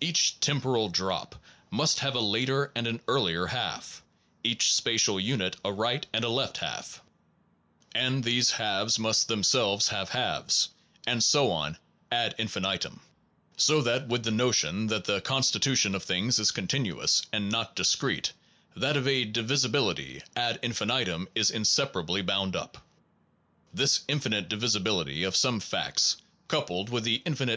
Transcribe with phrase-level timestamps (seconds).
[0.00, 1.34] Each temporal drop
[1.70, 4.02] must have a later and an earlier half,
[4.42, 7.02] each spatial unit a right and a left half,
[7.94, 10.68] and these 155 SOME PROBLEMS OF PHILOSOPHY halves must themselves, have halves,
[11.06, 11.76] and so on
[12.10, 13.00] ad infinitum,
[13.58, 18.32] so that with the notion that the constitution of things is continuous and not discrete,
[18.74, 22.78] that of a divisibility ad infinitum is inseparably bound up.
[23.74, 26.16] This infinite divisibil ity of some facts,
[26.48, 27.56] coupled with the infinite